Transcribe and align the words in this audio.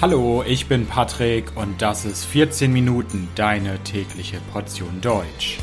Hallo, 0.00 0.44
ich 0.46 0.66
bin 0.66 0.86
Patrick 0.86 1.56
und 1.56 1.82
das 1.82 2.04
ist 2.04 2.24
14 2.24 2.72
Minuten 2.72 3.26
deine 3.34 3.82
tägliche 3.82 4.38
Portion 4.52 5.00
Deutsch. 5.00 5.58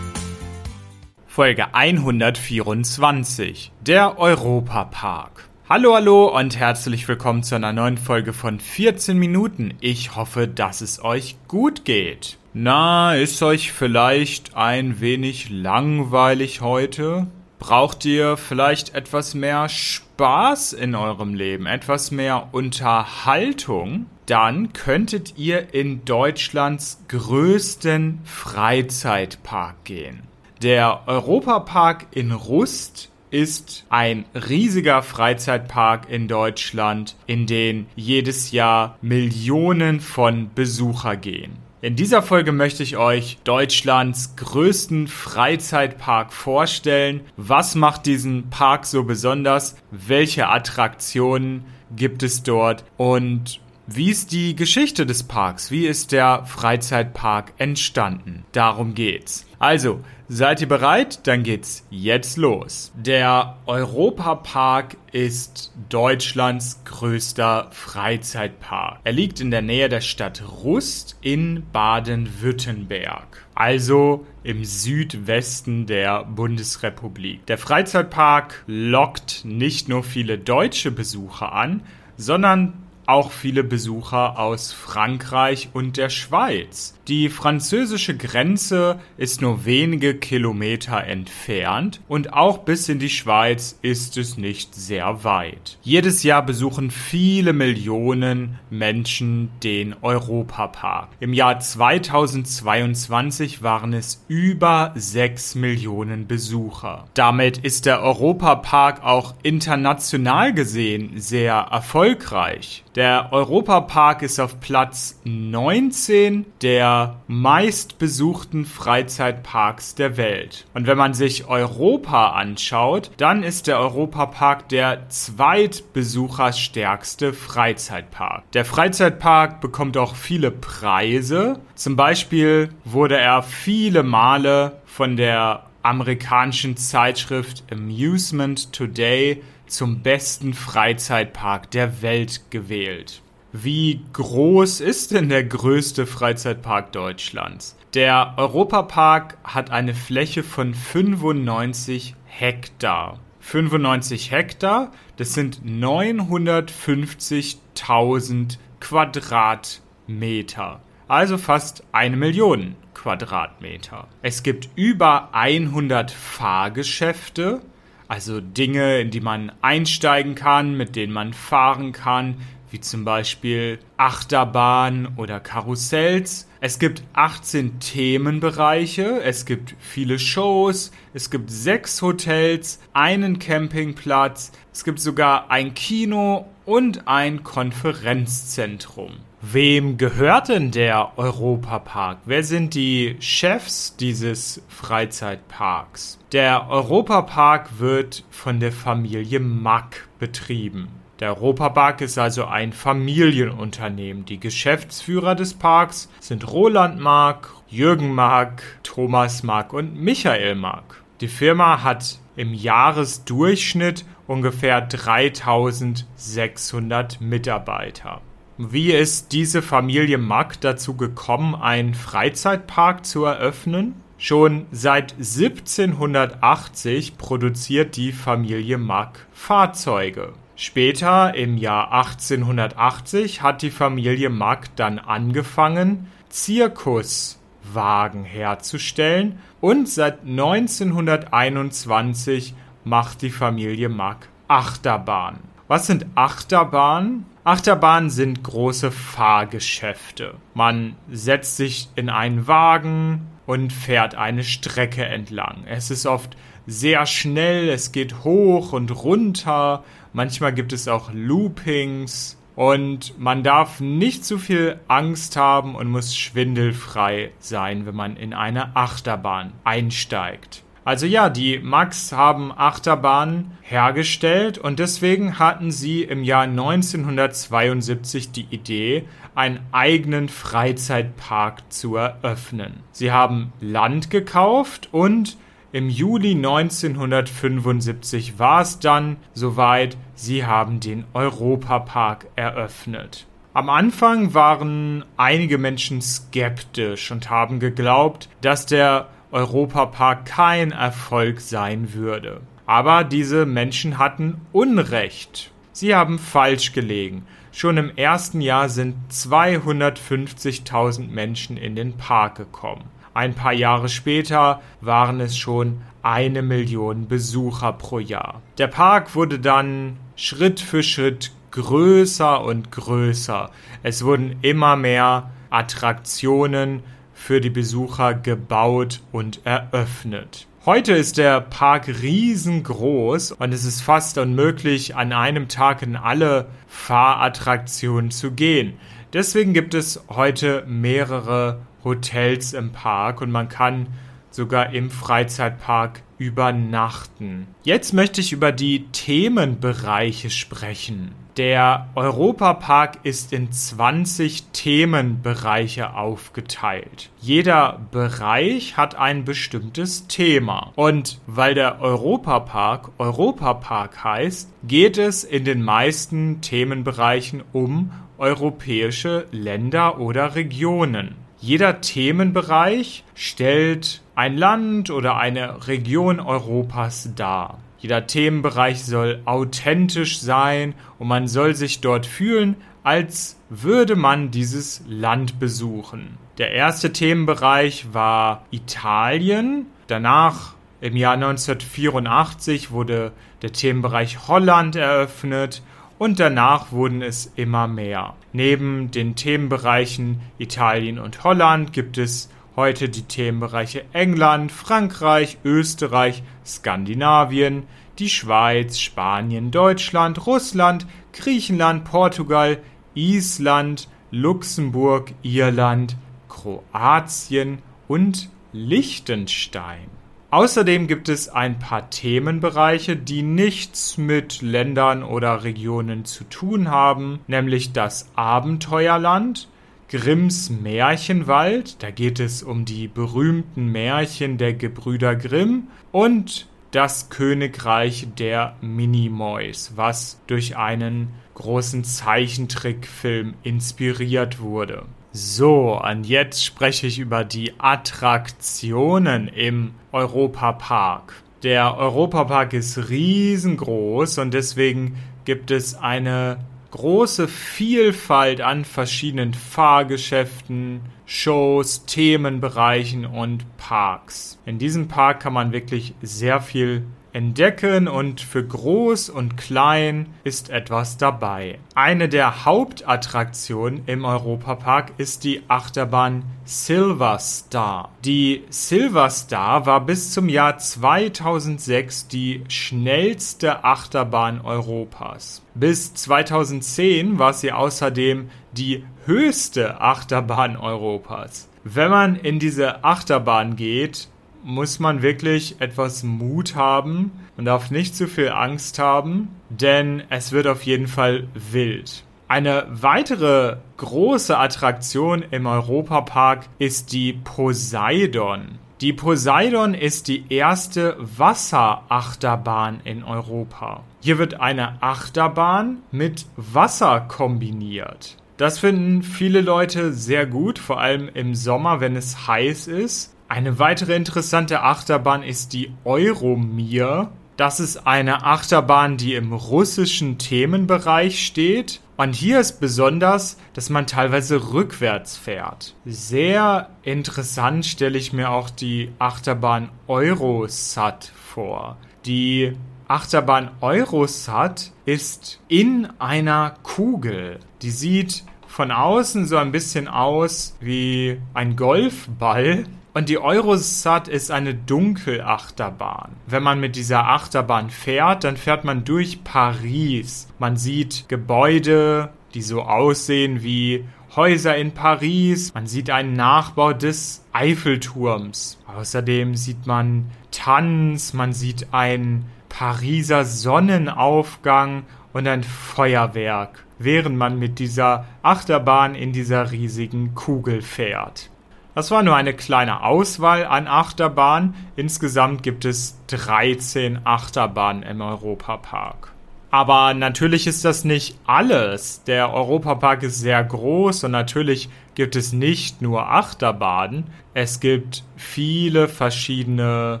Folge 1.26 1.74
124, 1.74 3.72
der 3.82 4.18
Europapark. 4.18 5.50
Hallo, 5.68 5.96
hallo 5.96 6.34
und 6.34 6.58
herzlich 6.58 7.06
willkommen 7.06 7.42
zu 7.42 7.56
einer 7.56 7.74
neuen 7.74 7.98
Folge 7.98 8.32
von 8.32 8.58
14 8.58 9.18
Minuten. 9.18 9.74
Ich 9.80 10.16
hoffe, 10.16 10.48
dass 10.48 10.80
es 10.80 11.04
euch 11.04 11.36
gut 11.46 11.84
geht. 11.84 12.38
Na, 12.54 13.14
ist 13.14 13.42
euch 13.42 13.70
vielleicht 13.70 14.56
ein 14.56 15.02
wenig 15.02 15.50
langweilig 15.50 16.62
heute? 16.62 17.26
Braucht 17.66 18.04
ihr 18.04 18.36
vielleicht 18.36 18.94
etwas 18.94 19.32
mehr 19.32 19.70
Spaß 19.70 20.74
in 20.74 20.94
eurem 20.94 21.32
Leben, 21.32 21.64
etwas 21.64 22.10
mehr 22.10 22.50
Unterhaltung? 22.52 24.04
Dann 24.26 24.74
könntet 24.74 25.38
ihr 25.38 25.72
in 25.72 26.04
Deutschlands 26.04 27.00
größten 27.08 28.20
Freizeitpark 28.26 29.82
gehen. 29.84 30.24
Der 30.60 31.04
Europapark 31.06 32.08
in 32.10 32.32
Rust 32.32 33.08
ist 33.30 33.86
ein 33.88 34.26
riesiger 34.34 35.02
Freizeitpark 35.02 36.10
in 36.10 36.28
Deutschland, 36.28 37.16
in 37.26 37.46
den 37.46 37.86
jedes 37.96 38.50
Jahr 38.50 38.98
Millionen 39.00 40.00
von 40.00 40.50
Besucher 40.54 41.16
gehen. 41.16 41.63
In 41.84 41.96
dieser 41.96 42.22
Folge 42.22 42.50
möchte 42.52 42.82
ich 42.82 42.96
euch 42.96 43.36
Deutschlands 43.44 44.36
größten 44.36 45.06
Freizeitpark 45.06 46.32
vorstellen. 46.32 47.20
Was 47.36 47.74
macht 47.74 48.06
diesen 48.06 48.48
Park 48.48 48.86
so 48.86 49.04
besonders? 49.04 49.76
Welche 49.90 50.48
Attraktionen 50.48 51.66
gibt 51.94 52.22
es 52.22 52.42
dort? 52.42 52.84
Und 52.96 53.60
wie 53.86 54.10
ist 54.10 54.32
die 54.32 54.56
Geschichte 54.56 55.04
des 55.04 55.24
Parks? 55.24 55.70
Wie 55.70 55.86
ist 55.86 56.12
der 56.12 56.44
Freizeitpark 56.46 57.52
entstanden? 57.58 58.44
Darum 58.52 58.94
geht's. 58.94 59.46
Also, 59.58 60.00
seid 60.26 60.62
ihr 60.62 60.68
bereit? 60.68 61.26
Dann 61.26 61.42
geht's 61.42 61.86
jetzt 61.90 62.38
los. 62.38 62.92
Der 62.96 63.58
Europapark 63.66 64.96
ist 65.12 65.72
Deutschlands 65.90 66.80
größter 66.86 67.68
Freizeitpark. 67.72 69.00
Er 69.04 69.12
liegt 69.12 69.40
in 69.40 69.50
der 69.50 69.62
Nähe 69.62 69.90
der 69.90 70.00
Stadt 70.00 70.42
Rust 70.62 71.18
in 71.20 71.64
Baden-Württemberg. 71.72 73.46
Also 73.54 74.26
im 74.44 74.64
Südwesten 74.64 75.86
der 75.86 76.24
Bundesrepublik. 76.24 77.44
Der 77.46 77.58
Freizeitpark 77.58 78.64
lockt 78.66 79.44
nicht 79.44 79.90
nur 79.90 80.02
viele 80.02 80.38
deutsche 80.38 80.90
Besucher 80.90 81.52
an, 81.52 81.82
sondern 82.16 82.83
auch 83.06 83.30
viele 83.30 83.64
Besucher 83.64 84.38
aus 84.38 84.72
Frankreich 84.72 85.70
und 85.72 85.96
der 85.96 86.08
Schweiz. 86.10 86.94
Die 87.06 87.28
französische 87.28 88.16
Grenze 88.16 88.98
ist 89.18 89.42
nur 89.42 89.66
wenige 89.66 90.14
Kilometer 90.14 91.04
entfernt 91.04 92.00
und 92.08 92.32
auch 92.32 92.60
bis 92.60 92.88
in 92.88 92.98
die 92.98 93.10
Schweiz 93.10 93.78
ist 93.82 94.16
es 94.16 94.38
nicht 94.38 94.74
sehr 94.74 95.22
weit. 95.22 95.76
Jedes 95.82 96.22
Jahr 96.22 96.40
besuchen 96.40 96.90
viele 96.90 97.52
Millionen 97.52 98.58
Menschen 98.70 99.50
den 99.62 99.94
Europapark. 100.00 101.10
Im 101.20 101.34
Jahr 101.34 101.60
2022 101.60 103.62
waren 103.62 103.92
es 103.92 104.24
über 104.28 104.92
6 104.94 105.56
Millionen 105.56 106.26
Besucher. 106.26 107.04
Damit 107.12 107.58
ist 107.58 107.84
der 107.84 108.00
Europapark 108.00 109.04
auch 109.04 109.34
international 109.42 110.54
gesehen 110.54 111.10
sehr 111.16 111.68
erfolgreich. 111.70 112.82
Der 112.94 113.28
Europapark 113.32 114.22
ist 114.22 114.40
auf 114.40 114.58
Platz 114.60 115.20
19 115.24 116.46
der 116.62 116.93
meistbesuchten 117.26 118.64
Freizeitparks 118.64 119.94
der 119.94 120.16
Welt. 120.16 120.66
Und 120.74 120.86
wenn 120.86 120.96
man 120.96 121.14
sich 121.14 121.46
Europa 121.46 122.30
anschaut, 122.30 123.10
dann 123.16 123.42
ist 123.42 123.66
der 123.66 123.78
Europapark 123.78 124.68
der 124.68 125.08
zweitbesucherstärkste 125.08 127.32
Freizeitpark. 127.32 128.50
Der 128.52 128.64
Freizeitpark 128.64 129.60
bekommt 129.60 129.96
auch 129.96 130.14
viele 130.14 130.50
Preise. 130.50 131.60
Zum 131.74 131.96
Beispiel 131.96 132.70
wurde 132.84 133.18
er 133.18 133.42
viele 133.42 134.02
Male 134.02 134.80
von 134.84 135.16
der 135.16 135.66
amerikanischen 135.82 136.76
Zeitschrift 136.76 137.64
Amusement 137.70 138.72
Today 138.72 139.42
zum 139.66 140.00
besten 140.00 140.54
Freizeitpark 140.54 141.70
der 141.70 142.02
Welt 142.02 142.50
gewählt. 142.50 143.22
Wie 143.56 144.00
groß 144.12 144.80
ist 144.80 145.12
denn 145.12 145.28
der 145.28 145.44
größte 145.44 146.06
Freizeitpark 146.06 146.90
Deutschlands? 146.90 147.76
Der 147.94 148.34
Europapark 148.36 149.38
hat 149.44 149.70
eine 149.70 149.94
Fläche 149.94 150.42
von 150.42 150.74
95 150.74 152.16
Hektar. 152.24 153.20
95 153.38 154.32
Hektar, 154.32 154.90
das 155.18 155.34
sind 155.34 155.60
950.000 155.64 158.58
Quadratmeter. 158.80 160.80
Also 161.06 161.38
fast 161.38 161.84
eine 161.92 162.16
Million 162.16 162.74
Quadratmeter. 162.92 164.08
Es 164.22 164.42
gibt 164.42 164.68
über 164.74 165.32
100 165.32 166.10
Fahrgeschäfte 166.10 167.62
also 168.06 168.40
Dinge, 168.40 169.00
in 169.00 169.10
die 169.10 169.20
man 169.20 169.52
einsteigen 169.62 170.34
kann, 170.34 170.76
mit 170.76 170.94
denen 170.94 171.12
man 171.12 171.32
fahren 171.32 171.92
kann, 171.92 172.36
wie 172.74 172.80
zum 172.80 173.04
Beispiel 173.04 173.78
Achterbahn 173.98 175.14
oder 175.16 175.38
Karussells. 175.38 176.48
Es 176.60 176.80
gibt 176.80 177.04
18 177.12 177.78
Themenbereiche, 177.78 179.22
es 179.22 179.46
gibt 179.46 179.76
viele 179.78 180.18
Shows, 180.18 180.90
es 181.12 181.30
gibt 181.30 181.52
sechs 181.52 182.02
Hotels, 182.02 182.80
einen 182.92 183.38
Campingplatz, 183.38 184.50
es 184.72 184.82
gibt 184.82 184.98
sogar 184.98 185.52
ein 185.52 185.74
Kino 185.74 186.46
und 186.64 187.06
ein 187.06 187.44
Konferenzzentrum. 187.44 189.12
Wem 189.40 189.96
gehört 189.96 190.48
denn 190.48 190.72
der 190.72 191.16
Europapark? 191.16 192.18
Wer 192.24 192.42
sind 192.42 192.74
die 192.74 193.14
Chefs 193.20 193.94
dieses 193.94 194.62
Freizeitparks? 194.68 196.18
Der 196.32 196.68
Europapark 196.68 197.78
wird 197.78 198.24
von 198.30 198.58
der 198.58 198.72
Familie 198.72 199.38
Mack 199.38 200.08
betrieben. 200.18 201.03
Der 201.20 201.36
Europapark 201.36 202.00
ist 202.00 202.18
also 202.18 202.46
ein 202.46 202.72
Familienunternehmen. 202.72 204.24
Die 204.24 204.40
Geschäftsführer 204.40 205.36
des 205.36 205.54
Parks 205.54 206.10
sind 206.18 206.50
Roland 206.50 206.98
Mark, 206.98 207.50
Jürgen 207.68 208.12
Mark, 208.12 208.64
Thomas 208.82 209.44
Mark 209.44 209.72
und 209.72 209.94
Michael 209.94 210.56
Mark. 210.56 211.04
Die 211.20 211.28
Firma 211.28 211.84
hat 211.84 212.18
im 212.34 212.52
Jahresdurchschnitt 212.52 214.04
ungefähr 214.26 214.80
3600 214.80 217.20
Mitarbeiter. 217.20 218.20
Wie 218.58 218.90
ist 218.92 219.30
diese 219.32 219.62
Familie 219.62 220.18
Mack 220.18 220.60
dazu 220.60 220.96
gekommen, 220.96 221.54
einen 221.54 221.94
Freizeitpark 221.94 223.06
zu 223.06 223.24
eröffnen? 223.24 223.94
Schon 224.26 224.64
seit 224.72 225.12
1780 225.18 227.18
produziert 227.18 227.94
die 227.98 228.10
Familie 228.10 228.78
Mack 228.78 229.26
Fahrzeuge. 229.34 230.32
Später, 230.56 231.34
im 231.34 231.58
Jahr 231.58 231.92
1880, 231.92 233.42
hat 233.42 233.60
die 233.60 233.70
Familie 233.70 234.30
Mack 234.30 234.74
dann 234.76 234.98
angefangen, 234.98 236.06
Zirkuswagen 236.30 238.24
herzustellen 238.24 239.40
und 239.60 239.90
seit 239.90 240.22
1921 240.22 242.54
macht 242.82 243.20
die 243.20 243.28
Familie 243.28 243.90
Mack 243.90 244.30
Achterbahn. 244.48 245.40
Was 245.68 245.86
sind 245.86 246.06
Achterbahnen? 246.14 247.26
Achterbahnen 247.44 248.08
sind 248.08 248.42
große 248.42 248.90
Fahrgeschäfte. 248.90 250.36
Man 250.54 250.96
setzt 251.10 251.58
sich 251.58 251.90
in 251.94 252.08
einen 252.08 252.46
Wagen 252.46 253.33
und 253.46 253.72
fährt 253.72 254.14
eine 254.14 254.44
Strecke 254.44 255.04
entlang. 255.04 255.64
Es 255.66 255.90
ist 255.90 256.06
oft 256.06 256.36
sehr 256.66 257.06
schnell, 257.06 257.68
es 257.68 257.92
geht 257.92 258.24
hoch 258.24 258.72
und 258.72 258.90
runter. 258.90 259.84
Manchmal 260.12 260.52
gibt 260.52 260.72
es 260.72 260.88
auch 260.88 261.12
Loopings 261.12 262.38
und 262.56 263.18
man 263.18 263.42
darf 263.42 263.80
nicht 263.80 264.24
zu 264.24 264.38
viel 264.38 264.80
Angst 264.88 265.36
haben 265.36 265.74
und 265.74 265.88
muss 265.88 266.16
schwindelfrei 266.16 267.32
sein, 267.38 267.86
wenn 267.86 267.94
man 267.94 268.16
in 268.16 268.32
eine 268.32 268.76
Achterbahn 268.76 269.52
einsteigt. 269.64 270.63
Also 270.84 271.06
ja, 271.06 271.30
die 271.30 271.60
Max 271.60 272.12
haben 272.12 272.52
Achterbahnen 272.54 273.52
hergestellt 273.62 274.58
und 274.58 274.78
deswegen 274.78 275.38
hatten 275.38 275.70
sie 275.70 276.02
im 276.02 276.22
Jahr 276.22 276.42
1972 276.42 278.32
die 278.32 278.46
Idee, 278.50 279.04
einen 279.34 279.60
eigenen 279.72 280.28
Freizeitpark 280.28 281.72
zu 281.72 281.96
eröffnen. 281.96 282.80
Sie 282.92 283.10
haben 283.10 283.54
Land 283.60 284.10
gekauft 284.10 284.90
und 284.92 285.38
im 285.72 285.88
Juli 285.88 286.32
1975 286.32 288.38
war 288.38 288.60
es 288.60 288.78
dann 288.78 289.16
soweit, 289.32 289.96
sie 290.14 290.44
haben 290.44 290.80
den 290.80 291.06
Europapark 291.14 292.26
eröffnet. 292.36 293.26
Am 293.54 293.70
Anfang 293.70 294.34
waren 294.34 295.04
einige 295.16 295.56
Menschen 295.58 296.02
skeptisch 296.02 297.10
und 297.10 297.30
haben 297.30 297.58
geglaubt, 297.58 298.28
dass 298.40 298.66
der 298.66 299.08
Europapark 299.34 300.26
kein 300.26 300.70
Erfolg 300.70 301.40
sein 301.40 301.92
würde. 301.92 302.40
Aber 302.66 303.02
diese 303.02 303.46
Menschen 303.46 303.98
hatten 303.98 304.40
Unrecht. 304.52 305.50
Sie 305.72 305.94
haben 305.94 306.20
falsch 306.20 306.72
gelegen. 306.72 307.26
Schon 307.50 307.76
im 307.76 307.96
ersten 307.96 308.40
Jahr 308.40 308.68
sind 308.68 308.94
250.000 309.10 311.08
Menschen 311.08 311.56
in 311.56 311.74
den 311.74 311.96
Park 311.96 312.36
gekommen. 312.36 312.84
Ein 313.12 313.34
paar 313.34 313.52
Jahre 313.52 313.88
später 313.88 314.62
waren 314.80 315.18
es 315.20 315.36
schon 315.36 315.82
eine 316.02 316.42
Million 316.42 317.08
Besucher 317.08 317.72
pro 317.72 317.98
Jahr. 317.98 318.40
Der 318.58 318.68
Park 318.68 319.16
wurde 319.16 319.40
dann 319.40 319.96
Schritt 320.14 320.60
für 320.60 320.84
Schritt 320.84 321.32
größer 321.50 322.40
und 322.44 322.70
größer. 322.70 323.50
Es 323.82 324.04
wurden 324.04 324.36
immer 324.42 324.76
mehr 324.76 325.30
Attraktionen 325.50 326.84
für 327.24 327.40
die 327.40 327.48
Besucher 327.48 328.12
gebaut 328.12 329.00
und 329.10 329.40
eröffnet. 329.44 330.46
Heute 330.66 330.92
ist 330.92 331.16
der 331.16 331.40
Park 331.40 331.88
riesengroß 331.88 333.32
und 333.32 333.54
es 333.54 333.64
ist 333.64 333.80
fast 333.80 334.18
unmöglich, 334.18 334.94
an 334.94 335.14
einem 335.14 335.48
Tag 335.48 335.80
in 335.80 335.96
alle 335.96 336.48
Fahrattraktionen 336.68 338.10
zu 338.10 338.32
gehen. 338.32 338.74
Deswegen 339.14 339.54
gibt 339.54 339.72
es 339.72 340.04
heute 340.10 340.66
mehrere 340.66 341.62
Hotels 341.82 342.52
im 342.52 342.72
Park 342.72 343.22
und 343.22 343.30
man 343.30 343.48
kann 343.48 343.86
sogar 344.34 344.72
im 344.72 344.90
Freizeitpark 344.90 346.02
übernachten. 346.18 347.46
Jetzt 347.62 347.92
möchte 347.92 348.20
ich 348.20 348.32
über 348.32 348.52
die 348.52 348.86
Themenbereiche 348.92 350.30
sprechen. 350.30 351.12
Der 351.36 351.88
Europapark 351.96 352.98
ist 353.02 353.32
in 353.32 353.50
20 353.50 354.44
Themenbereiche 354.52 355.94
aufgeteilt. 355.96 357.10
Jeder 357.20 357.80
Bereich 357.90 358.76
hat 358.76 358.94
ein 358.94 359.24
bestimmtes 359.24 360.06
Thema. 360.06 360.72
Und 360.76 361.20
weil 361.26 361.54
der 361.54 361.80
Europapark 361.80 362.92
Europapark 362.98 364.04
heißt, 364.04 364.48
geht 364.62 364.96
es 364.96 365.24
in 365.24 365.44
den 365.44 365.62
meisten 365.62 366.40
Themenbereichen 366.40 367.42
um 367.52 367.90
europäische 368.16 369.26
Länder 369.32 369.98
oder 369.98 370.36
Regionen. 370.36 371.23
Jeder 371.44 371.82
Themenbereich 371.82 373.04
stellt 373.14 374.00
ein 374.14 374.38
Land 374.38 374.88
oder 374.88 375.18
eine 375.18 375.68
Region 375.68 376.18
Europas 376.18 377.10
dar. 377.14 377.58
Jeder 377.76 378.06
Themenbereich 378.06 378.82
soll 378.82 379.20
authentisch 379.26 380.20
sein 380.20 380.72
und 380.98 381.06
man 381.06 381.28
soll 381.28 381.54
sich 381.54 381.82
dort 381.82 382.06
fühlen, 382.06 382.56
als 382.82 383.38
würde 383.50 383.94
man 383.94 384.30
dieses 384.30 384.84
Land 384.88 385.38
besuchen. 385.38 386.16
Der 386.38 386.52
erste 386.52 386.94
Themenbereich 386.94 387.92
war 387.92 388.46
Italien. 388.50 389.66
Danach 389.86 390.54
im 390.80 390.96
Jahr 390.96 391.12
1984 391.12 392.70
wurde 392.70 393.12
der 393.42 393.52
Themenbereich 393.52 394.28
Holland 394.28 394.76
eröffnet 394.76 395.60
und 396.04 396.20
danach 396.20 396.70
wurden 396.70 397.00
es 397.00 397.32
immer 397.34 397.66
mehr. 397.66 398.12
Neben 398.34 398.90
den 398.90 399.14
Themenbereichen 399.14 400.20
Italien 400.36 400.98
und 400.98 401.24
Holland 401.24 401.72
gibt 401.72 401.96
es 401.96 402.28
heute 402.56 402.90
die 402.90 403.04
Themenbereiche 403.04 403.86
England, 403.94 404.52
Frankreich, 404.52 405.38
Österreich, 405.44 406.22
Skandinavien, 406.44 407.62
die 407.98 408.10
Schweiz, 408.10 408.78
Spanien, 408.78 409.50
Deutschland, 409.50 410.26
Russland, 410.26 410.86
Griechenland, 411.14 411.84
Portugal, 411.84 412.58
Island, 412.92 413.88
Luxemburg, 414.10 415.14
Irland, 415.22 415.96
Kroatien 416.28 417.60
und 417.88 418.28
Liechtenstein. 418.52 419.88
Außerdem 420.34 420.88
gibt 420.88 421.08
es 421.08 421.28
ein 421.28 421.60
paar 421.60 421.90
Themenbereiche, 421.90 422.96
die 422.96 423.22
nichts 423.22 423.98
mit 423.98 424.42
Ländern 424.42 425.04
oder 425.04 425.44
Regionen 425.44 426.04
zu 426.06 426.24
tun 426.24 426.72
haben, 426.72 427.20
nämlich 427.28 427.72
das 427.72 428.10
Abenteuerland, 428.16 429.46
Grimms 429.88 430.50
Märchenwald, 430.50 431.80
da 431.84 431.92
geht 431.92 432.18
es 432.18 432.42
um 432.42 432.64
die 432.64 432.88
berühmten 432.88 433.66
Märchen 433.70 434.36
der 434.36 434.54
Gebrüder 434.54 435.14
Grimm 435.14 435.68
und 435.92 436.48
das 436.72 437.10
Königreich 437.10 438.08
der 438.18 438.56
Minimoys, 438.60 439.74
was 439.76 440.20
durch 440.26 440.56
einen 440.56 441.10
großen 441.34 441.84
Zeichentrickfilm 441.84 443.34
inspiriert 443.44 444.40
wurde. 444.40 444.84
So, 445.16 445.80
und 445.80 446.08
jetzt 446.08 446.44
spreche 446.44 446.88
ich 446.88 446.98
über 446.98 447.22
die 447.22 447.52
Attraktionen 447.58 449.28
im 449.28 449.74
Europapark. 449.92 451.14
Der 451.44 451.76
Europapark 451.78 452.52
ist 452.52 452.88
riesengroß 452.88 454.18
und 454.18 454.34
deswegen 454.34 454.96
gibt 455.24 455.52
es 455.52 455.76
eine 455.76 456.38
große 456.72 457.28
Vielfalt 457.28 458.40
an 458.40 458.64
verschiedenen 458.64 459.34
Fahrgeschäften, 459.34 460.80
Shows, 461.06 461.86
Themenbereichen 461.86 463.06
und 463.06 463.44
Parks. 463.56 464.40
In 464.44 464.58
diesem 464.58 464.88
Park 464.88 465.20
kann 465.20 465.32
man 465.32 465.52
wirklich 465.52 465.94
sehr 466.02 466.40
viel 466.40 466.82
entdecken 467.14 467.86
und 467.86 468.20
für 468.20 468.44
groß 468.44 469.08
und 469.08 469.36
klein 469.36 470.08
ist 470.24 470.50
etwas 470.50 470.98
dabei. 470.98 471.60
Eine 471.74 472.08
der 472.08 472.44
Hauptattraktionen 472.44 473.82
im 473.86 474.04
Europapark 474.04 474.92
ist 474.98 475.22
die 475.22 475.42
Achterbahn 475.46 476.24
Silver 476.44 477.18
Star. 477.20 477.90
Die 478.04 478.42
Silver 478.50 479.08
Star 479.10 479.64
war 479.64 479.80
bis 479.86 480.12
zum 480.12 480.28
Jahr 480.28 480.58
2006 480.58 482.08
die 482.08 482.42
schnellste 482.48 483.64
Achterbahn 483.64 484.40
Europas. 484.40 485.42
Bis 485.54 485.94
2010 485.94 487.20
war 487.20 487.32
sie 487.32 487.52
außerdem 487.52 488.28
die 488.52 488.84
höchste 489.06 489.80
Achterbahn 489.80 490.56
Europas. 490.56 491.48
Wenn 491.62 491.90
man 491.90 492.16
in 492.16 492.40
diese 492.40 492.84
Achterbahn 492.84 493.56
geht, 493.56 494.08
muss 494.44 494.78
man 494.78 495.02
wirklich 495.02 495.60
etwas 495.60 496.02
Mut 496.02 496.54
haben 496.54 497.12
und 497.36 497.46
darf 497.46 497.70
nicht 497.70 497.96
zu 497.96 498.06
viel 498.06 498.28
Angst 498.28 498.78
haben, 498.78 499.28
denn 499.48 500.02
es 500.10 500.32
wird 500.32 500.46
auf 500.46 500.62
jeden 500.62 500.86
Fall 500.86 501.26
wild. 501.34 502.04
Eine 502.28 502.66
weitere 502.70 503.56
große 503.76 504.38
Attraktion 504.38 505.24
im 505.30 505.46
Europapark 505.46 506.46
ist 506.58 506.92
die 506.92 507.12
Poseidon. 507.12 508.58
Die 508.80 508.92
Poseidon 508.92 509.72
ist 509.72 510.08
die 510.08 510.24
erste 510.30 510.96
Wasserachterbahn 510.98 512.80
in 512.84 513.04
Europa. 513.04 513.82
Hier 514.00 514.18
wird 514.18 514.40
eine 514.40 514.82
Achterbahn 514.82 515.78
mit 515.90 516.26
Wasser 516.36 517.00
kombiniert. 517.00 518.16
Das 518.36 518.58
finden 518.58 519.02
viele 519.02 519.40
Leute 519.40 519.92
sehr 519.92 520.26
gut, 520.26 520.58
vor 520.58 520.80
allem 520.80 521.08
im 521.14 521.34
Sommer, 521.36 521.80
wenn 521.80 521.94
es 521.94 522.26
heiß 522.26 522.66
ist. 522.66 523.13
Eine 523.34 523.58
weitere 523.58 523.96
interessante 523.96 524.62
Achterbahn 524.62 525.24
ist 525.24 525.54
die 525.54 525.72
Euromir. 525.82 527.10
Das 527.36 527.58
ist 527.58 527.84
eine 527.84 528.24
Achterbahn, 528.24 528.96
die 528.96 529.14
im 529.14 529.32
russischen 529.32 530.18
Themenbereich 530.18 531.26
steht. 531.26 531.80
Und 531.96 532.14
hier 532.14 532.38
ist 532.38 532.60
besonders, 532.60 533.36
dass 533.52 533.70
man 533.70 533.88
teilweise 533.88 534.52
rückwärts 534.52 535.16
fährt. 535.16 535.74
Sehr 535.84 536.68
interessant 536.84 537.66
stelle 537.66 537.98
ich 537.98 538.12
mir 538.12 538.30
auch 538.30 538.50
die 538.50 538.92
Achterbahn 539.00 539.70
Eurosat 539.88 541.10
vor. 541.16 541.76
Die 542.06 542.52
Achterbahn 542.86 543.50
Eurosat 543.60 544.70
ist 544.84 545.40
in 545.48 545.88
einer 545.98 546.54
Kugel. 546.62 547.40
Die 547.62 547.72
sieht 547.72 548.22
von 548.46 548.70
außen 548.70 549.26
so 549.26 549.38
ein 549.38 549.50
bisschen 549.50 549.88
aus 549.88 550.56
wie 550.60 551.20
ein 551.34 551.56
Golfball, 551.56 552.66
und 552.94 553.08
die 553.08 553.18
Eurosat 553.18 554.06
ist 554.06 554.30
eine 554.30 554.54
Dunkelachterbahn. 554.54 556.12
Wenn 556.26 556.44
man 556.44 556.60
mit 556.60 556.76
dieser 556.76 557.08
Achterbahn 557.08 557.70
fährt, 557.70 558.22
dann 558.22 558.36
fährt 558.36 558.64
man 558.64 558.84
durch 558.84 559.24
Paris. 559.24 560.28
Man 560.38 560.56
sieht 560.56 561.08
Gebäude, 561.08 562.10
die 562.34 562.42
so 562.42 562.62
aussehen 562.62 563.42
wie 563.42 563.84
Häuser 564.14 564.56
in 564.56 564.72
Paris. 564.72 565.52
Man 565.54 565.66
sieht 565.66 565.90
einen 565.90 566.12
Nachbau 566.12 566.72
des 566.72 567.24
Eiffelturms. 567.32 568.58
Außerdem 568.66 569.34
sieht 569.34 569.66
man 569.66 570.12
Tanz, 570.30 571.12
man 571.12 571.32
sieht 571.32 571.74
einen 571.74 572.26
Pariser 572.48 573.24
Sonnenaufgang 573.24 574.84
und 575.12 575.26
ein 575.26 575.42
Feuerwerk, 575.42 576.64
während 576.78 577.16
man 577.16 577.40
mit 577.40 577.58
dieser 577.58 578.04
Achterbahn 578.22 578.94
in 578.94 579.12
dieser 579.12 579.50
riesigen 579.50 580.14
Kugel 580.14 580.62
fährt. 580.62 581.30
Das 581.74 581.90
war 581.90 582.02
nur 582.04 582.14
eine 582.14 582.34
kleine 582.34 582.82
Auswahl 582.84 583.44
an 583.44 583.66
Achterbahnen. 583.66 584.54
Insgesamt 584.76 585.42
gibt 585.42 585.64
es 585.64 585.98
13 586.06 587.00
Achterbahnen 587.04 587.82
im 587.82 588.00
Europapark. 588.00 589.12
Aber 589.50 589.94
natürlich 589.94 590.46
ist 590.46 590.64
das 590.64 590.84
nicht 590.84 591.16
alles. 591.26 592.02
Der 592.04 592.32
Europapark 592.32 593.02
ist 593.04 593.20
sehr 593.20 593.42
groß 593.42 594.04
und 594.04 594.10
natürlich 594.12 594.68
gibt 594.94 595.16
es 595.16 595.32
nicht 595.32 595.82
nur 595.82 596.08
Achterbahnen. 596.10 597.04
Es 597.34 597.60
gibt 597.60 598.04
viele 598.16 598.88
verschiedene 598.88 600.00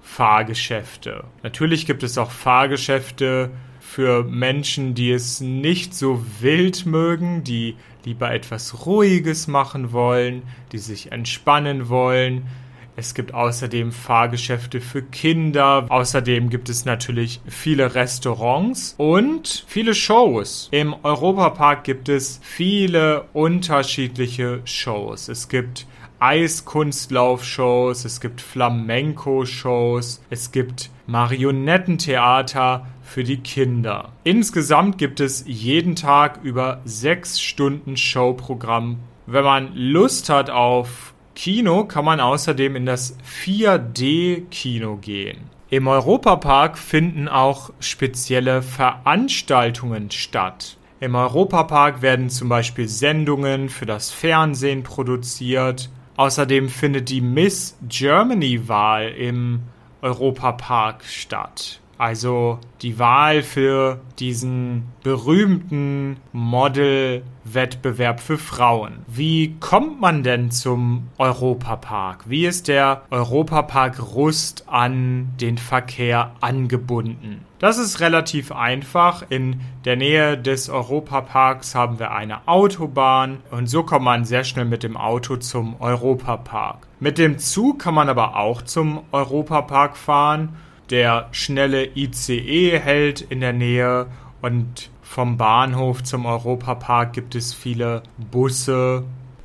Fahrgeschäfte. 0.00 1.24
Natürlich 1.42 1.86
gibt 1.86 2.02
es 2.02 2.18
auch 2.18 2.30
Fahrgeschäfte 2.30 3.50
für 3.80 4.24
Menschen, 4.24 4.94
die 4.94 5.10
es 5.10 5.40
nicht 5.40 5.94
so 5.94 6.24
wild 6.40 6.86
mögen, 6.86 7.44
die 7.44 7.76
lieber 8.04 8.32
etwas 8.32 8.86
Ruhiges 8.86 9.46
machen 9.46 9.92
wollen, 9.92 10.42
die 10.72 10.78
sich 10.78 11.12
entspannen 11.12 11.88
wollen, 11.88 12.46
es 12.94 13.14
gibt 13.14 13.32
außerdem 13.32 13.90
Fahrgeschäfte 13.90 14.82
für 14.82 15.00
Kinder. 15.02 15.86
Außerdem 15.88 16.50
gibt 16.50 16.68
es 16.68 16.84
natürlich 16.84 17.40
viele 17.46 17.94
Restaurants 17.94 18.94
und 18.98 19.64
viele 19.66 19.94
Shows. 19.94 20.68
Im 20.72 20.94
Europapark 21.02 21.84
gibt 21.84 22.10
es 22.10 22.38
viele 22.42 23.24
unterschiedliche 23.32 24.60
Shows. 24.64 25.28
Es 25.28 25.48
gibt 25.48 25.86
Eiskunstlaufshows, 26.20 28.04
es 28.04 28.20
gibt 28.20 28.42
Flamenco-Shows, 28.42 30.22
es 30.28 30.52
gibt 30.52 30.90
Marionettentheater 31.06 32.86
für 33.02 33.24
die 33.24 33.38
Kinder. 33.38 34.12
Insgesamt 34.24 34.98
gibt 34.98 35.20
es 35.20 35.44
jeden 35.46 35.96
Tag 35.96 36.40
über 36.42 36.80
sechs 36.84 37.40
Stunden 37.40 37.96
Showprogramm. 37.96 38.98
Wenn 39.26 39.44
man 39.44 39.74
Lust 39.74 40.28
hat 40.28 40.50
auf 40.50 41.12
Kino 41.34 41.84
kann 41.84 42.04
man 42.04 42.20
außerdem 42.20 42.76
in 42.76 42.86
das 42.86 43.16
4D-Kino 43.44 44.96
gehen. 44.96 45.50
Im 45.70 45.88
Europapark 45.88 46.76
finden 46.76 47.28
auch 47.28 47.70
spezielle 47.80 48.60
Veranstaltungen 48.60 50.10
statt. 50.10 50.76
Im 51.00 51.14
Europapark 51.14 52.02
werden 52.02 52.28
zum 52.28 52.48
Beispiel 52.48 52.86
Sendungen 52.88 53.70
für 53.70 53.86
das 53.86 54.10
Fernsehen 54.10 54.82
produziert. 54.82 55.90
Außerdem 56.16 56.68
findet 56.68 57.08
die 57.08 57.22
Miss 57.22 57.76
Germany-Wahl 57.88 59.08
im 59.08 59.62
Europapark 60.02 61.04
statt. 61.04 61.80
Also 62.02 62.58
die 62.80 62.98
Wahl 62.98 63.44
für 63.44 64.00
diesen 64.18 64.88
berühmten 65.04 66.16
Model-Wettbewerb 66.32 68.18
für 68.18 68.38
Frauen. 68.38 69.04
Wie 69.06 69.54
kommt 69.60 70.00
man 70.00 70.24
denn 70.24 70.50
zum 70.50 71.10
Europapark? 71.16 72.28
Wie 72.28 72.44
ist 72.44 72.66
der 72.66 73.02
Europapark 73.10 74.02
Rust 74.16 74.64
an 74.66 75.28
den 75.40 75.58
Verkehr 75.58 76.32
angebunden? 76.40 77.46
Das 77.60 77.78
ist 77.78 78.00
relativ 78.00 78.50
einfach. 78.50 79.22
In 79.28 79.60
der 79.84 79.94
Nähe 79.94 80.36
des 80.36 80.70
Europaparks 80.70 81.76
haben 81.76 82.00
wir 82.00 82.10
eine 82.10 82.48
Autobahn 82.48 83.38
und 83.52 83.68
so 83.68 83.84
kommt 83.84 84.06
man 84.06 84.24
sehr 84.24 84.42
schnell 84.42 84.64
mit 84.64 84.82
dem 84.82 84.96
Auto 84.96 85.36
zum 85.36 85.80
Europapark. 85.80 86.88
Mit 86.98 87.18
dem 87.18 87.38
Zug 87.38 87.78
kann 87.78 87.94
man 87.94 88.08
aber 88.08 88.36
auch 88.36 88.62
zum 88.62 89.04
Europapark 89.12 89.96
fahren 89.96 90.56
der 90.92 91.28
schnelle 91.32 91.88
ICE 91.96 92.78
hält 92.78 93.22
in 93.22 93.40
der 93.40 93.54
Nähe 93.54 94.06
und 94.42 94.90
vom 95.02 95.38
Bahnhof 95.38 96.02
zum 96.04 96.26
Europapark 96.26 97.14
gibt 97.14 97.34
es 97.34 97.54
viele 97.54 98.02
Busse. 98.30 99.04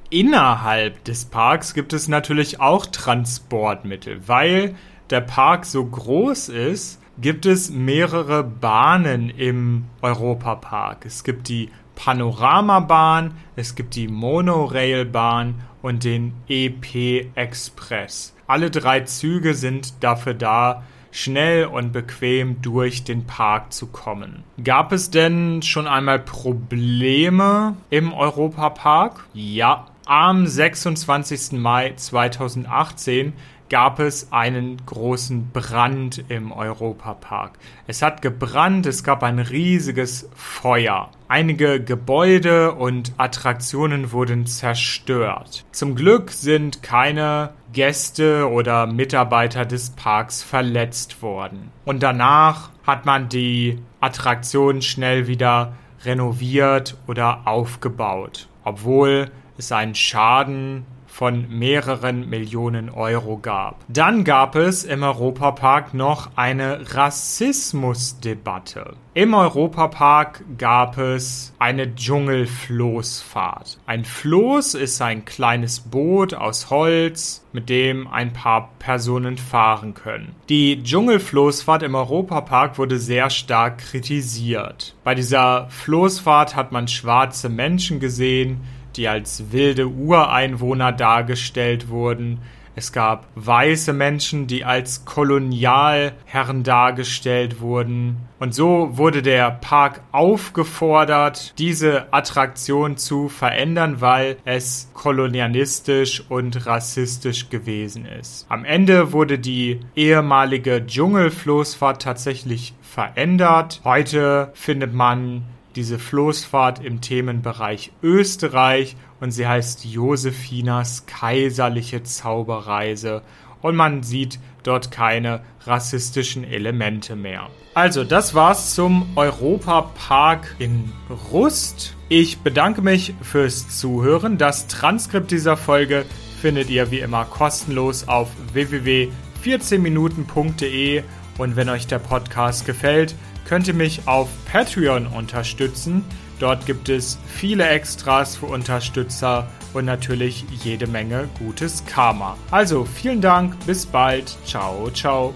Innerhalb 0.10 1.04
des 1.06 1.26
Parks 1.26 1.74
gibt 1.74 1.94
es 1.94 2.10
natürlich 2.10 2.60
auch 2.60 2.86
Transportmittel, 2.86 4.28
weil 4.28 4.76
der 5.10 5.22
Park 5.22 5.66
so 5.66 5.86
groß 5.86 6.50
ist, 6.50 7.02
gibt 7.18 7.46
es 7.46 7.70
mehrere 7.70 8.44
Bahnen 8.44 9.30
im 9.30 9.86
Europapark. 10.02 11.06
Es 11.06 11.24
gibt 11.24 11.48
die 11.48 11.70
Panoramabahn, 11.96 13.36
es 13.56 13.74
gibt 13.76 13.96
die 13.96 14.10
Monorailbahn 14.10 15.56
und 15.82 16.04
den 16.04 16.34
EP 16.48 17.26
Express. 17.36 18.36
Alle 18.48 18.70
drei 18.70 19.02
Züge 19.02 19.54
sind 19.54 20.04
dafür 20.04 20.34
da, 20.34 20.84
schnell 21.18 21.66
und 21.66 21.92
bequem 21.92 22.62
durch 22.62 23.04
den 23.04 23.26
Park 23.26 23.74
zu 23.74 23.88
kommen. 23.88 24.44
Gab 24.64 24.92
es 24.92 25.10
denn 25.10 25.64
schon 25.64 25.88
einmal 25.88 26.20
Probleme 26.20 27.76
im 27.90 28.14
Europapark? 28.14 29.26
Ja. 29.34 29.88
Am 30.06 30.46
26. 30.46 31.54
Mai 31.54 31.94
2018 31.96 33.34
gab 33.70 34.00
es 34.00 34.32
einen 34.32 34.78
großen 34.86 35.50
Brand 35.52 36.24
im 36.30 36.52
Europapark. 36.52 37.58
Es 37.88 38.02
hat 38.02 38.22
gebrannt, 38.22 38.86
es 38.86 39.04
gab 39.04 39.24
ein 39.24 39.40
riesiges 39.40 40.30
Feuer. 40.36 41.10
Einige 41.30 41.84
Gebäude 41.84 42.72
und 42.76 43.12
Attraktionen 43.18 44.14
wurden 44.14 44.46
zerstört. 44.46 45.66
Zum 45.74 45.96
Glück 45.96 46.32
sind 46.32 46.84
keine 46.84 47.50
Gäste 47.74 48.50
oder 48.50 48.88
Mitarbeiter 48.88 49.66
des 49.66 49.90
Parks 49.90 50.42
verletzt 50.42 51.22
worden. 51.22 51.70
Und 51.84 52.02
danach 52.02 52.70
hat 52.86 53.06
man 53.06 53.28
die 53.28 53.78
Attraktion 54.00 54.82
schnell 54.82 55.28
wieder 55.28 55.74
renoviert 56.06 56.96
oder 57.08 57.42
aufgebaut, 57.46 58.48
obwohl 58.64 59.30
es 59.58 59.74
einen 59.74 59.96
Schaden 59.96 60.86
von 61.18 61.50
mehreren 61.50 62.30
Millionen 62.30 62.92
Euro 62.92 63.40
gab. 63.40 63.84
Dann 63.88 64.24
gab 64.24 64.56
es 64.56 64.84
im 64.84 65.02
Europapark 65.02 65.96
noch 65.96 66.30
eine 66.36 66.94
Rassismusdebatte. 66.94 68.94
Im 69.16 69.34
Europapark 69.34 70.44
gab 70.60 71.00
es 71.00 71.56
eine 71.58 71.96
Dschungelfloßfahrt. 71.96 73.80
Ein 73.88 74.06
Floß 74.06 74.76
ist 74.76 75.02
ein 75.02 75.26
kleines 75.26 75.80
Boot 75.80 76.36
aus 76.36 76.70
Holz, 76.70 77.44
mit 77.52 77.70
dem 77.70 78.08
ein 78.08 78.32
paar 78.32 78.70
Personen 78.78 79.40
fahren 79.40 79.96
können. 79.96 80.36
Die 80.50 80.84
Dschungelfloßfahrt 80.84 81.82
im 81.82 81.96
Europapark 81.96 82.78
wurde 82.78 83.00
sehr 83.00 83.32
stark 83.32 83.80
kritisiert. 83.80 84.94
Bei 85.04 85.16
dieser 85.16 85.68
Floßfahrt 85.72 86.56
hat 86.56 86.72
man 86.72 86.88
schwarze 86.88 87.50
Menschen 87.50 88.00
gesehen, 88.00 88.62
die 88.98 89.08
als 89.08 89.52
wilde 89.52 89.88
Ureinwohner 89.88 90.92
dargestellt 90.92 91.90
wurden. 91.90 92.40
Es 92.78 92.92
gab 92.92 93.26
weiße 93.34 93.92
Menschen, 93.92 94.46
die 94.46 94.64
als 94.64 95.04
Kolonialherren 95.04 96.62
dargestellt 96.62 97.60
wurden. 97.60 98.18
Und 98.38 98.54
so 98.54 98.96
wurde 99.00 99.24
der 99.24 99.50
Park 99.50 100.02
aufgefordert, 100.12 101.56
diese 101.58 102.14
Attraktion 102.14 102.96
zu 102.96 103.30
verändern, 103.30 104.00
weil 104.00 104.38
es 104.46 104.92
kolonialistisch 104.94 106.24
und 106.30 106.68
rassistisch 106.68 107.50
gewesen 107.50 108.06
ist. 108.06 108.46
Am 108.48 108.64
Ende 108.64 109.12
wurde 109.12 109.40
die 109.40 109.80
ehemalige 109.96 110.86
Dschungelfloßfahrt 110.86 112.04
tatsächlich 112.04 112.76
verändert. 112.84 113.82
Heute 113.86 114.52
findet 114.54 114.94
man 114.94 115.46
diese 115.78 116.00
Floßfahrt 116.00 116.84
im 116.84 117.00
Themenbereich 117.00 117.94
Österreich 118.04 118.98
und 119.20 119.32
sie 119.32 119.48
heißt 119.48 119.86
Josephinas 119.86 121.06
kaiserliche 121.06 122.04
Zauberreise 122.04 123.22
und 123.62 123.76
man 123.76 124.04
sieht 124.04 124.40
dort 124.64 124.92
keine 124.92 125.42
rassistischen 125.66 126.44
Elemente 126.44 127.16
mehr. 127.16 127.50
Also, 127.74 128.04
das 128.04 128.34
war's 128.34 128.76
zum 128.76 129.08
Europapark 129.16 130.58
in 130.60 130.92
Rust. 131.32 131.96
Ich 132.10 132.40
bedanke 132.40 132.82
mich 132.82 133.14
fürs 133.22 133.80
Zuhören. 133.80 134.38
Das 134.38 134.68
Transkript 134.68 135.32
dieser 135.32 135.56
Folge 135.58 136.06
findet 136.42 136.70
ihr 136.70 136.92
wie 136.92 137.00
immer 137.00 137.26
kostenlos 137.26 138.08
auf 138.08 138.30
www.14minuten.de 138.54 141.04
und 141.38 141.56
wenn 141.56 141.70
euch 141.70 141.88
der 141.88 142.00
Podcast 142.00 142.66
gefällt, 142.66 143.16
könnt 143.48 143.68
ihr 143.68 143.74
mich 143.74 144.08
auf 144.08 144.30
Patreon 144.52 145.08
unterstützen. 145.08 146.04
Dort 146.40 146.66
gibt 146.66 146.90
es 146.90 147.18
viele 147.28 147.68
Extras 147.68 148.36
für 148.36 148.46
Unterstützer 148.46 149.48
und 149.74 149.86
natürlich 149.86 150.46
jede 150.64 150.86
Menge 150.86 151.30
gutes 151.40 151.84
Karma. 151.86 152.38
Also 152.52 152.86
vielen 152.86 153.22
Dank, 153.22 153.56
bis 153.66 153.86
bald, 153.86 154.38
ciao, 154.46 154.90
ciao. 154.92 155.34